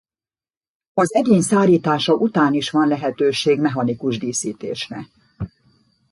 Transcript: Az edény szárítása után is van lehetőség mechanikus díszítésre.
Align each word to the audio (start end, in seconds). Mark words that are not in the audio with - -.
Az 0.93 1.13
edény 1.15 1.41
szárítása 1.41 2.13
után 2.13 2.53
is 2.53 2.69
van 2.69 2.87
lehetőség 2.87 3.59
mechanikus 3.59 4.17
díszítésre. 4.17 5.07